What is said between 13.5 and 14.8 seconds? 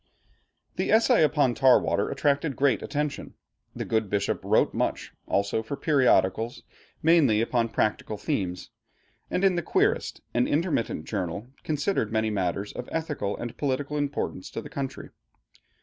political importance to the